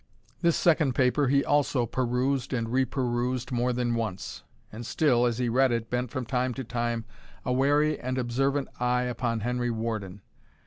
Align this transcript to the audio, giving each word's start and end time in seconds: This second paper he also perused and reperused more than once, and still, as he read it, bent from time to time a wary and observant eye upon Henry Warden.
This 0.41 0.55
second 0.55 0.95
paper 0.95 1.27
he 1.27 1.45
also 1.45 1.85
perused 1.85 2.53
and 2.53 2.69
reperused 2.69 3.51
more 3.51 3.71
than 3.71 3.93
once, 3.93 4.41
and 4.71 4.83
still, 4.83 5.27
as 5.27 5.37
he 5.37 5.47
read 5.47 5.71
it, 5.71 5.91
bent 5.91 6.09
from 6.09 6.25
time 6.25 6.55
to 6.55 6.63
time 6.63 7.05
a 7.45 7.53
wary 7.53 7.99
and 7.99 8.17
observant 8.17 8.69
eye 8.79 9.03
upon 9.03 9.41
Henry 9.41 9.69
Warden. 9.69 10.21